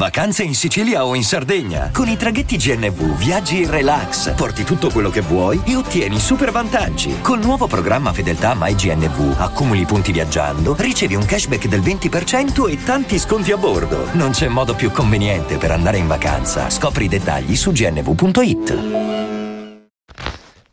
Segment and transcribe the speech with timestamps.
[0.00, 1.90] Vacanze in Sicilia o in Sardegna.
[1.92, 6.50] Con i traghetti GNV viaggi in relax, porti tutto quello che vuoi e ottieni super
[6.50, 7.20] vantaggi.
[7.20, 13.18] Col nuovo programma Fedeltà MyGNV accumuli punti viaggiando, ricevi un cashback del 20% e tanti
[13.18, 14.08] sconti a bordo.
[14.14, 16.70] Non c'è modo più conveniente per andare in vacanza.
[16.70, 18.78] Scopri i dettagli su gnv.it.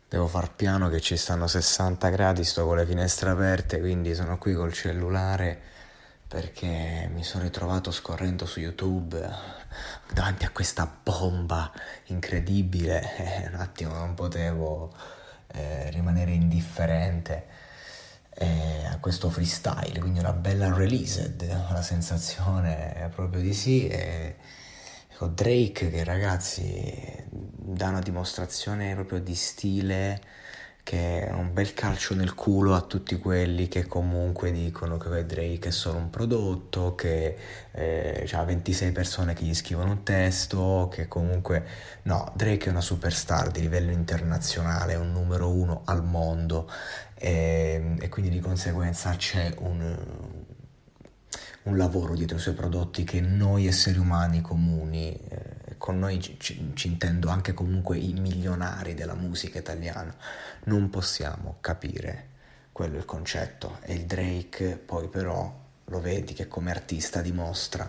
[0.08, 4.38] Devo far piano che ci stanno 60 gradi, sto con le finestre aperte, quindi sono
[4.38, 5.76] qui col cellulare
[6.28, 9.18] perché mi sono ritrovato scorrendo su YouTube
[10.12, 11.72] davanti a questa bomba
[12.06, 13.16] incredibile.
[13.16, 14.92] E un attimo non potevo
[15.48, 17.46] eh, rimanere indifferente
[18.34, 23.88] eh, a questo freestyle, quindi una bella released, la sensazione è proprio di sì.
[23.88, 24.36] E
[25.10, 30.20] ecco Drake che ragazzi dà una dimostrazione proprio di stile
[30.88, 35.68] che è un bel calcio nel culo a tutti quelli che comunque dicono che Drake
[35.68, 37.36] è solo un prodotto, che
[37.72, 41.62] eh, ha 26 persone che gli scrivono un testo, che comunque
[42.04, 46.70] no, Drake è una superstar di livello internazionale, è un numero uno al mondo
[47.12, 49.94] e, e quindi di conseguenza c'è un,
[51.64, 56.36] un lavoro dietro i suoi prodotti che noi esseri umani comuni, eh, con noi ci,
[56.38, 60.14] ci, ci, intendo anche comunque i milionari della musica italiana,
[60.64, 62.26] non possiamo capire
[62.72, 63.78] quello il concetto.
[63.82, 67.88] E il Drake poi però lo vedi che come artista dimostra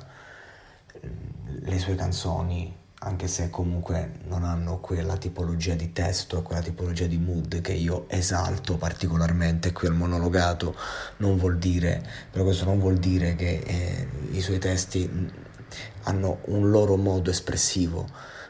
[1.05, 7.05] mm, le sue canzoni anche se comunque non hanno quella tipologia di testo, quella tipologia
[7.05, 10.75] di mood che io esalto particolarmente qui al monologato,
[11.17, 15.47] non vuol dire, però questo non vuol dire che eh, i suoi testi
[16.03, 18.07] hanno un loro modo espressivo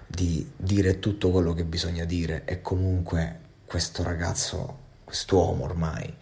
[0.07, 6.15] di dire tutto quello che bisogna dire e comunque questo ragazzo, quest'uomo ormai,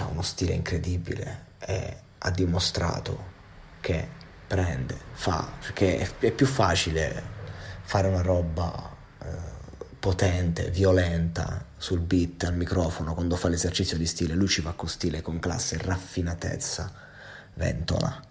[0.00, 3.36] ha uno stile incredibile e ha dimostrato
[3.80, 4.06] che
[4.46, 7.22] prende, fa, perché è, è più facile
[7.82, 9.26] fare una roba eh,
[9.98, 14.88] potente, violenta sul beat, al microfono, quando fa l'esercizio di stile, lui ci va con
[14.88, 16.92] stile, con classe, raffinatezza,
[17.54, 18.22] ventola.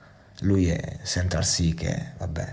[0.42, 2.50] Lui è Central C che, vabbè,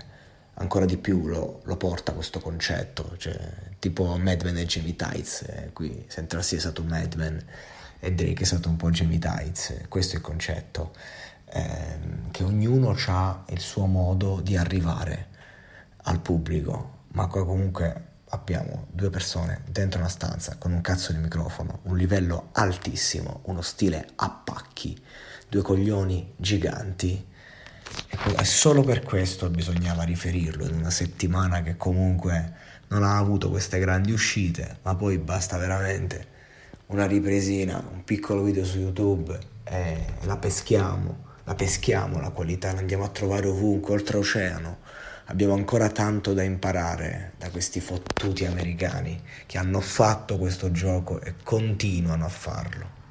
[0.55, 3.37] ancora di più lo, lo porta questo concetto, cioè,
[3.79, 7.43] tipo Madman e Jamie Tights, eh, qui Central C è stato Madman
[7.99, 10.93] e Drake è stato un po' Jamie Tights, questo è il concetto
[11.45, 15.27] ehm, che ognuno ha il suo modo di arrivare
[16.03, 21.19] al pubblico, ma qua comunque abbiamo due persone dentro una stanza con un cazzo di
[21.19, 24.99] microfono, un livello altissimo, uno stile a pacchi,
[25.47, 27.33] due coglioni giganti.
[28.39, 32.53] E solo per questo bisognava riferirlo in una settimana che comunque
[32.87, 36.33] non ha avuto queste grandi uscite, ma poi basta veramente
[36.87, 42.79] una ripresina, un piccolo video su YouTube e la peschiamo la peschiamo la qualità, la
[42.79, 44.77] andiamo a trovare ovunque, oltreoceano.
[45.25, 51.35] Abbiamo ancora tanto da imparare da questi fottuti americani che hanno fatto questo gioco e
[51.43, 53.03] continuano a farlo.